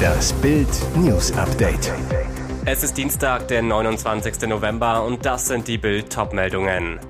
[0.00, 1.92] Das Bild News Update.
[2.64, 4.48] Es ist Dienstag, der 29.
[4.48, 7.00] November und das sind die Bild Topmeldungen.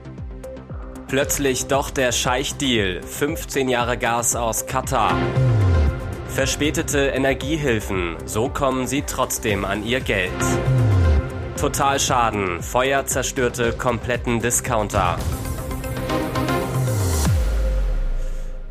[1.09, 3.03] Plötzlich doch der Scheich-Deal.
[3.03, 5.17] 15 Jahre Gas aus Katar.
[6.29, 8.16] Verspätete Energiehilfen.
[8.27, 10.30] So kommen sie trotzdem an ihr Geld.
[11.61, 12.62] Totalschaden.
[12.62, 15.18] Feuer zerstörte kompletten Discounter.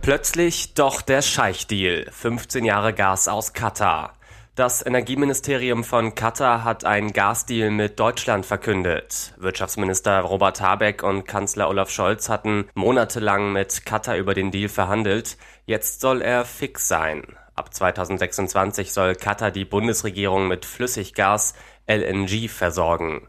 [0.09, 2.07] Plötzlich doch der Scheich-Deal.
[2.09, 4.13] 15 Jahre Gas aus Katar.
[4.55, 9.36] Das Energieministerium von Katar hat einen Gasdeal mit Deutschland verkündet.
[9.37, 15.37] Wirtschaftsminister Robert Habeck und Kanzler Olaf Scholz hatten monatelang mit Katar über den Deal verhandelt.
[15.67, 17.37] Jetzt soll er fix sein.
[17.53, 21.53] Ab 2026 soll Katar die Bundesregierung mit Flüssiggas
[21.86, 23.28] LNG versorgen.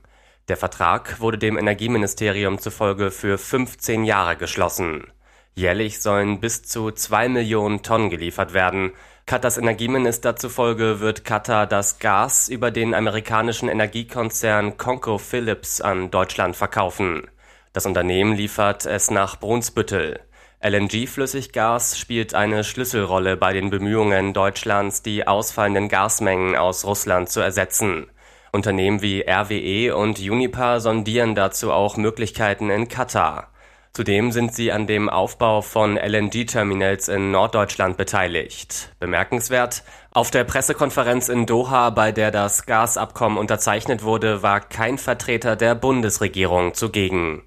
[0.49, 5.13] Der Vertrag wurde dem Energieministerium zufolge für 15 Jahre geschlossen.
[5.61, 8.93] Jährlich sollen bis zu zwei Millionen Tonnen geliefert werden.
[9.27, 17.29] Katars Energieminister zufolge wird Katar das Gas über den amerikanischen Energiekonzern ConocoPhillips an Deutschland verkaufen.
[17.75, 20.21] Das Unternehmen liefert es nach Brunsbüttel.
[20.63, 28.07] LNG-Flüssiggas spielt eine Schlüsselrolle bei den Bemühungen Deutschlands, die ausfallenden Gasmengen aus Russland zu ersetzen.
[28.51, 33.51] Unternehmen wie RWE und Uniper sondieren dazu auch Möglichkeiten in Katar.
[33.93, 38.95] Zudem sind sie an dem Aufbau von LNG-Terminals in Norddeutschland beteiligt.
[39.01, 45.57] Bemerkenswert, auf der Pressekonferenz in Doha, bei der das Gasabkommen unterzeichnet wurde, war kein Vertreter
[45.57, 47.43] der Bundesregierung zugegen.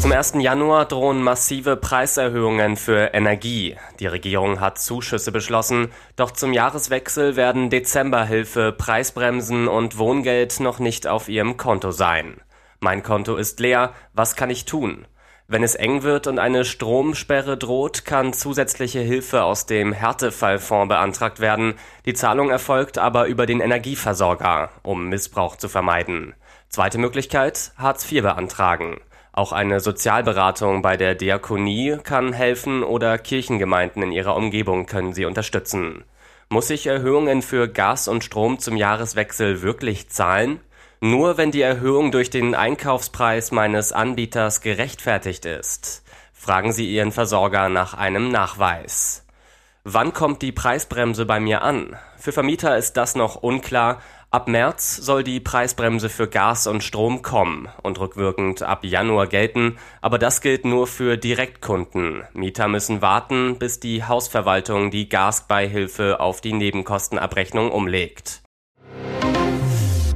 [0.00, 0.34] Zum 1.
[0.38, 3.76] Januar drohen massive Preiserhöhungen für Energie.
[4.00, 11.06] Die Regierung hat Zuschüsse beschlossen, doch zum Jahreswechsel werden Dezemberhilfe, Preisbremsen und Wohngeld noch nicht
[11.06, 12.40] auf ihrem Konto sein.
[12.80, 15.06] Mein Konto ist leer, was kann ich tun?
[15.50, 21.40] Wenn es eng wird und eine Stromsperre droht, kann zusätzliche Hilfe aus dem Härtefallfonds beantragt
[21.40, 21.74] werden.
[22.04, 26.34] Die Zahlung erfolgt aber über den Energieversorger, um Missbrauch zu vermeiden.
[26.68, 29.00] Zweite Möglichkeit, Hartz IV beantragen.
[29.32, 35.24] Auch eine Sozialberatung bei der Diakonie kann helfen oder Kirchengemeinden in ihrer Umgebung können sie
[35.24, 36.04] unterstützen.
[36.50, 40.60] Muss ich Erhöhungen für Gas und Strom zum Jahreswechsel wirklich zahlen?
[41.00, 46.02] Nur wenn die Erhöhung durch den Einkaufspreis meines Anbieters gerechtfertigt ist.
[46.32, 49.24] Fragen Sie Ihren Versorger nach einem Nachweis.
[49.84, 51.96] Wann kommt die Preisbremse bei mir an?
[52.16, 54.02] Für Vermieter ist das noch unklar.
[54.30, 59.78] Ab März soll die Preisbremse für Gas und Strom kommen und rückwirkend ab Januar gelten,
[60.02, 62.24] aber das gilt nur für Direktkunden.
[62.34, 68.42] Mieter müssen warten, bis die Hausverwaltung die Gasbeihilfe auf die Nebenkostenabrechnung umlegt.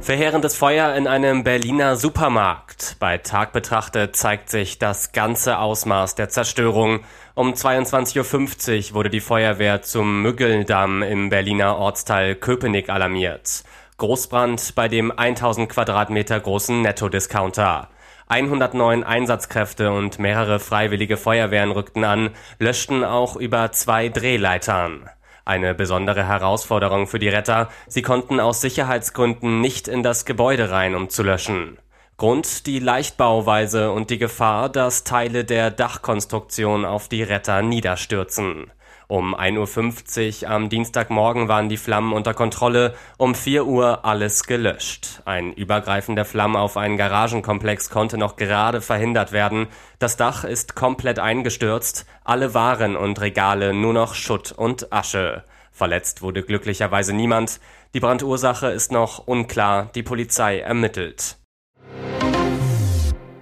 [0.03, 2.97] Verheerendes Feuer in einem Berliner Supermarkt.
[2.99, 7.05] Bei Tag betrachtet zeigt sich das ganze Ausmaß der Zerstörung.
[7.35, 13.63] Um 22.50 Uhr wurde die Feuerwehr zum Müggeldamm im Berliner Ortsteil Köpenick alarmiert.
[13.95, 17.87] Großbrand bei dem 1000 Quadratmeter großen Netto-Discounter.
[18.27, 25.09] 109 Einsatzkräfte und mehrere freiwillige Feuerwehren rückten an, löschten auch über zwei Drehleitern.
[25.45, 30.95] Eine besondere Herausforderung für die Retter, sie konnten aus Sicherheitsgründen nicht in das Gebäude rein,
[30.95, 31.77] um zu löschen.
[32.15, 38.71] Grund die Leichtbauweise und die Gefahr, dass Teile der Dachkonstruktion auf die Retter niederstürzen.
[39.13, 45.21] Um 1.50 Uhr am Dienstagmorgen waren die Flammen unter Kontrolle, um 4 Uhr alles gelöscht.
[45.25, 49.67] Ein Übergreifen der Flammen auf einen Garagenkomplex konnte noch gerade verhindert werden.
[49.99, 55.43] Das Dach ist komplett eingestürzt, alle Waren und Regale nur noch Schutt und Asche.
[55.71, 57.59] Verletzt wurde glücklicherweise niemand.
[57.93, 61.37] Die Brandursache ist noch unklar, die Polizei ermittelt.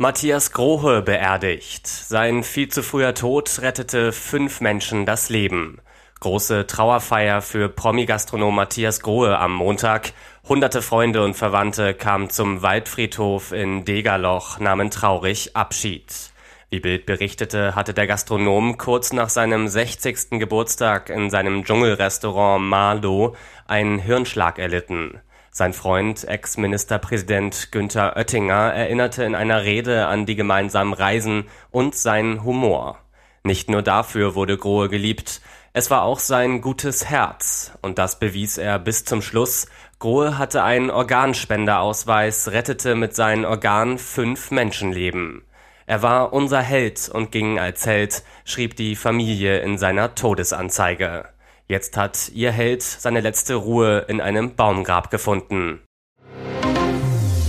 [0.01, 1.85] Matthias Grohe beerdigt.
[1.85, 5.79] Sein viel zu früher Tod rettete fünf Menschen das Leben.
[6.21, 10.13] Große Trauerfeier für Promi-Gastronom Matthias Grohe am Montag.
[10.49, 16.11] Hunderte Freunde und Verwandte kamen zum Waldfriedhof in Degerloch, nahmen traurig Abschied.
[16.71, 20.39] Wie Bild berichtete, hatte der Gastronom kurz nach seinem 60.
[20.39, 23.35] Geburtstag in seinem Dschungelrestaurant Marlow
[23.67, 25.21] einen Hirnschlag erlitten.
[25.53, 32.45] Sein Freund, Ex-Ministerpräsident Günther Oettinger, erinnerte in einer Rede an die gemeinsamen Reisen und seinen
[32.45, 32.99] Humor.
[33.43, 35.41] Nicht nur dafür wurde Grohe geliebt,
[35.73, 39.67] es war auch sein gutes Herz, und das bewies er bis zum Schluss.
[39.99, 45.43] Grohe hatte einen Organspenderausweis, rettete mit seinen Organen fünf Menschenleben.
[45.85, 51.25] Er war unser Held und ging als Held, schrieb die Familie in seiner Todesanzeige.
[51.71, 55.79] Jetzt hat ihr Held seine letzte Ruhe in einem Baumgrab gefunden.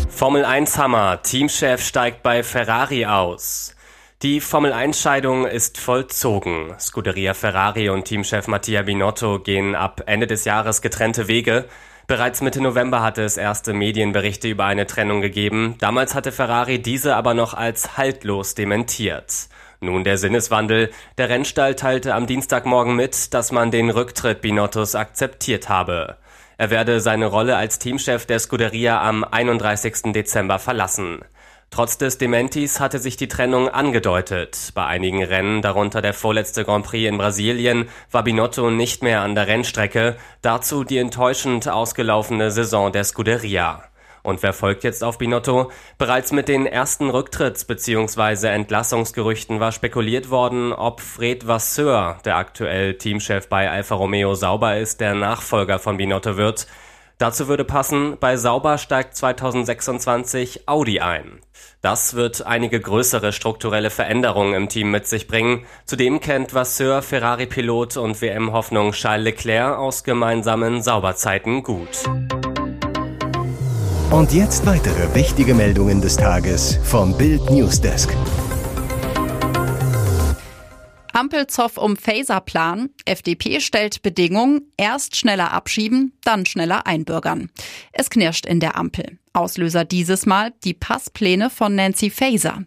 [0.08, 1.22] Formel 1 Hammer.
[1.22, 3.74] Teamchef steigt bei Ferrari aus.
[4.22, 6.72] Die Formel-1-Scheidung ist vollzogen.
[6.78, 11.64] Scuderia Ferrari und Teamchef Mattia Binotto gehen ab Ende des Jahres getrennte Wege.
[12.06, 15.74] Bereits Mitte November hatte es erste Medienberichte über eine Trennung gegeben.
[15.80, 19.48] Damals hatte Ferrari diese aber noch als haltlos dementiert.
[19.82, 20.90] Nun der Sinneswandel.
[21.18, 26.18] Der Rennstall teilte am Dienstagmorgen mit, dass man den Rücktritt Binottos akzeptiert habe.
[26.56, 30.12] Er werde seine Rolle als Teamchef der Scuderia am 31.
[30.12, 31.24] Dezember verlassen.
[31.70, 34.70] Trotz des Dementis hatte sich die Trennung angedeutet.
[34.74, 39.34] Bei einigen Rennen, darunter der vorletzte Grand Prix in Brasilien, war Binotto nicht mehr an
[39.34, 40.16] der Rennstrecke.
[40.42, 43.82] Dazu die enttäuschend ausgelaufene Saison der Scuderia.
[44.22, 45.70] Und wer folgt jetzt auf Binotto?
[45.98, 48.48] Bereits mit den ersten Rücktritts- bzw.
[48.48, 55.00] Entlassungsgerüchten war spekuliert worden, ob Fred Vasseur, der aktuell Teamchef bei Alfa Romeo Sauber ist,
[55.00, 56.66] der Nachfolger von Binotto wird.
[57.18, 61.40] Dazu würde passen, bei Sauber steigt 2026 Audi ein.
[61.80, 65.64] Das wird einige größere strukturelle Veränderungen im Team mit sich bringen.
[65.84, 72.04] Zudem kennt Vasseur Ferrari-Pilot und WM-Hoffnung Charles Leclerc aus gemeinsamen Sauberzeiten gut.
[74.12, 78.14] Und jetzt weitere wichtige Meldungen des Tages vom Bild Newsdesk.
[81.14, 82.90] Ampelzoff um Phaserplan.
[83.06, 87.48] FDP stellt Bedingungen, erst schneller abschieben, dann schneller einbürgern.
[87.92, 89.18] Es knirscht in der Ampel.
[89.34, 92.64] Auslöser dieses Mal die Passpläne von Nancy Faeser.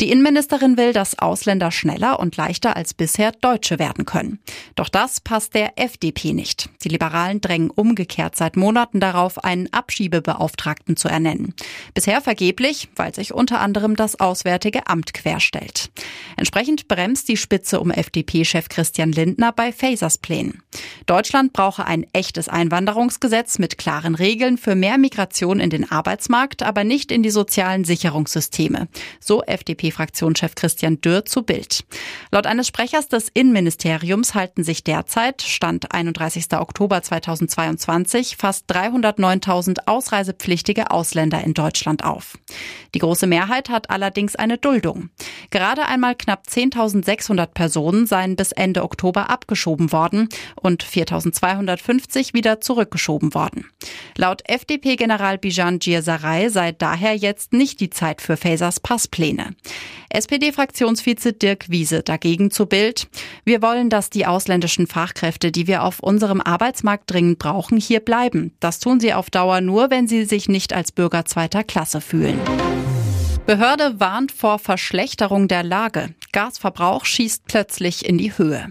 [0.00, 4.40] Die Innenministerin will, dass Ausländer schneller und leichter als bisher Deutsche werden können.
[4.74, 6.70] Doch das passt der FDP nicht.
[6.82, 11.54] Die Liberalen drängen umgekehrt seit Monaten darauf, einen Abschiebebeauftragten zu ernennen.
[11.94, 15.90] Bisher vergeblich, weil sich unter anderem das Auswärtige Amt querstellt.
[16.36, 20.62] Entsprechend bremst die Spitze um FDP-Chef Christian Lindner bei Fasers Plänen.
[21.06, 26.62] Deutschland brauche ein echtes Einwanderungsgesetz mit klaren Regeln für mehr Migration in den Arbeitsmarkt Arbeitsmarkt,
[26.62, 28.88] aber nicht in die sozialen Sicherungssysteme.
[29.20, 31.84] So FDP-Fraktionschef Christian Dürr zu Bild.
[32.30, 36.46] Laut eines Sprechers des Innenministeriums halten sich derzeit, Stand 31.
[36.54, 42.38] Oktober 2022, fast 309.000 ausreisepflichtige Ausländer in Deutschland auf.
[42.94, 45.10] Die große Mehrheit hat allerdings eine Duldung.
[45.50, 53.34] Gerade einmal knapp 10.600 Personen seien bis Ende Oktober abgeschoben worden und 4.250 wieder zurückgeschoben
[53.34, 53.66] worden.
[54.16, 59.54] Laut FDP-General Bijan Gir Sarai sei daher jetzt nicht die Zeit für Fasers Passpläne.
[60.10, 63.08] SPD-Fraktionsvize Dirk Wiese dagegen zu Bild.
[63.44, 68.52] Wir wollen, dass die ausländischen Fachkräfte, die wir auf unserem Arbeitsmarkt dringend brauchen, hier bleiben.
[68.60, 72.38] Das tun sie auf Dauer nur, wenn sie sich nicht als Bürger zweiter Klasse fühlen.
[73.48, 76.14] Behörde warnt vor Verschlechterung der Lage.
[76.32, 78.68] Gasverbrauch schießt plötzlich in die Höhe.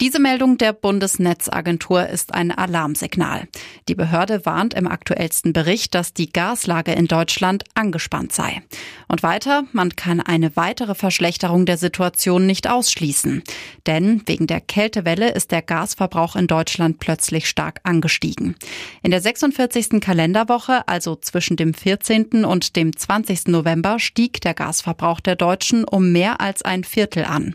[0.00, 3.46] Diese Meldung der Bundesnetzagentur ist ein Alarmsignal.
[3.88, 8.62] Die Behörde warnt im aktuellsten Bericht, dass die Gaslage in Deutschland angespannt sei.
[9.06, 13.44] Und weiter, man kann eine weitere Verschlechterung der Situation nicht ausschließen.
[13.86, 18.56] Denn wegen der Kältewelle ist der Gasverbrauch in Deutschland plötzlich stark angestiegen.
[19.04, 20.00] In der 46.
[20.00, 22.44] Kalenderwoche, also zwischen dem 14.
[22.44, 23.46] und dem 20.
[23.46, 27.54] November, stieg der Gasverbrauch der Deutschen um mehr als ein Viertel an.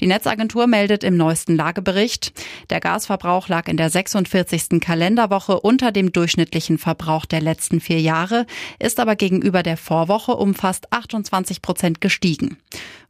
[0.00, 2.32] Die Netzagentur meldet im neuesten Lagebericht,
[2.70, 4.80] der Gasverbrauch lag in der 46.
[4.80, 8.46] Kalenderwoche unter dem durchschnittlichen Verbrauch der letzten vier Jahre,
[8.78, 12.58] ist aber gegenüber der Vorwoche um fast 28 Prozent gestiegen.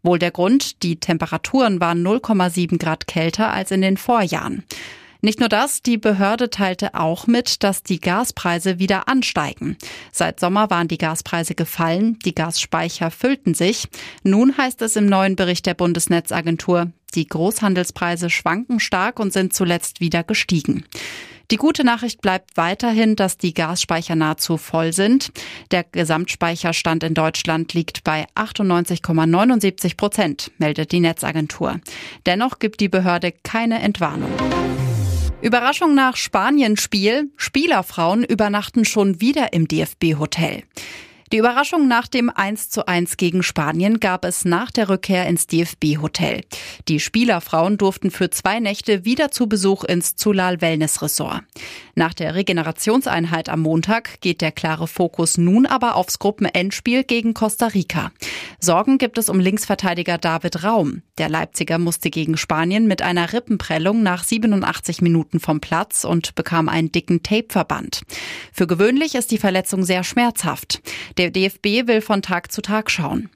[0.02, 4.64] Wohl der Grund, die Temperaturen waren 0,7 Grad kälter als in den Vorjahren.
[5.24, 9.78] Nicht nur das, die Behörde teilte auch mit, dass die Gaspreise wieder ansteigen.
[10.12, 13.88] Seit Sommer waren die Gaspreise gefallen, die Gasspeicher füllten sich.
[14.22, 20.00] Nun heißt es im neuen Bericht der Bundesnetzagentur, die Großhandelspreise schwanken stark und sind zuletzt
[20.00, 20.84] wieder gestiegen.
[21.50, 25.32] Die gute Nachricht bleibt weiterhin, dass die Gasspeicher nahezu voll sind.
[25.70, 31.80] Der Gesamtspeicherstand in Deutschland liegt bei 98,79 Prozent, meldet die Netzagentur.
[32.26, 34.30] Dennoch gibt die Behörde keine Entwarnung.
[35.44, 37.30] Überraschung nach Spanien-Spiel.
[37.36, 40.62] Spielerfrauen übernachten schon wieder im DFB-Hotel.
[41.34, 45.48] Die Überraschung nach dem 1 zu 1 gegen Spanien gab es nach der Rückkehr ins
[45.48, 46.42] DFB-Hotel.
[46.86, 51.42] Die Spielerfrauen durften für zwei Nächte wieder zu Besuch ins Zulal Wellness Resort.
[51.96, 57.66] Nach der Regenerationseinheit am Montag geht der klare Fokus nun aber aufs Gruppenendspiel gegen Costa
[57.66, 58.12] Rica.
[58.60, 61.02] Sorgen gibt es um Linksverteidiger David Raum.
[61.18, 66.68] Der Leipziger musste gegen Spanien mit einer Rippenprellung nach 87 Minuten vom Platz und bekam
[66.68, 68.02] einen dicken Tapeverband.
[68.52, 70.80] Für gewöhnlich ist die Verletzung sehr schmerzhaft.
[71.24, 73.30] Der DFB will von Tag zu Tag schauen.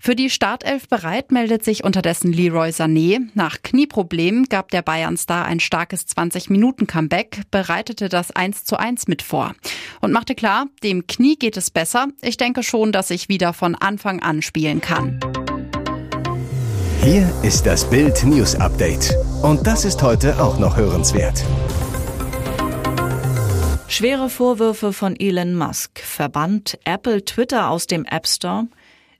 [0.00, 3.28] Für die Startelf bereit meldet sich unterdessen Leroy Sané.
[3.34, 9.54] Nach Knieproblemen gab der Bayern-Star ein starkes 20-Minuten-Comeback, bereitete das 1 zu 1 mit vor
[10.00, 12.08] und machte klar, dem Knie geht es besser.
[12.22, 15.20] Ich denke schon, dass ich wieder von Anfang an spielen kann.
[17.04, 19.14] Hier ist das Bild News Update.
[19.42, 21.44] Und das ist heute auch noch hörenswert.
[23.90, 25.98] Schwere Vorwürfe von Elon Musk.
[26.00, 28.68] Verbannt Apple Twitter aus dem App Store?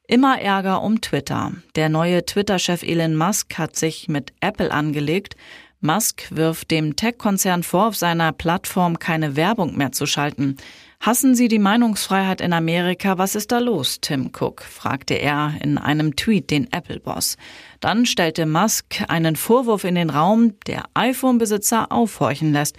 [0.07, 1.53] Immer Ärger um Twitter.
[1.75, 5.37] Der neue Twitter-Chef Elon Musk hat sich mit Apple angelegt.
[5.81, 10.59] Musk wirft dem Tech-Konzern vor, auf seiner Plattform keine Werbung mehr zu schalten.
[11.01, 13.17] Hassen Sie die Meinungsfreiheit in Amerika?
[13.17, 14.63] Was ist da los, Tim Cook?
[14.63, 17.37] fragte er in einem Tweet den Apple-Boss.
[17.81, 22.77] Dann stellte Musk einen Vorwurf in den Raum, der iPhone-Besitzer aufhorchen lässt.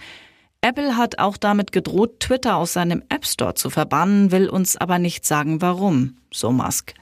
[0.62, 4.98] Apple hat auch damit gedroht, Twitter aus seinem App Store zu verbannen, will uns aber
[4.98, 6.94] nicht sagen, warum, so Musk.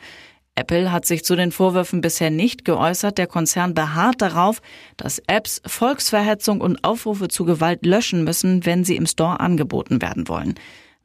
[0.55, 3.17] Apple hat sich zu den Vorwürfen bisher nicht geäußert.
[3.17, 4.61] Der Konzern beharrt darauf,
[4.97, 10.29] dass Apps Volksverhetzung und Aufrufe zu Gewalt löschen müssen, wenn sie im Store angeboten werden
[10.29, 10.55] wollen.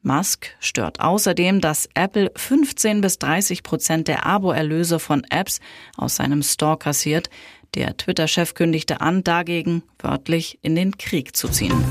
[0.02, 5.60] Musk stört außerdem, dass Apple 15 bis 30 Prozent der Abo-Erlöse von Apps
[5.96, 7.30] aus seinem Store kassiert.
[7.74, 11.84] Der Twitter-Chef kündigte an, dagegen wörtlich in den Krieg zu ziehen.